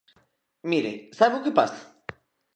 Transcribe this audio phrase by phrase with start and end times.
[0.69, 1.79] Mire, ¿sabe o que pasa?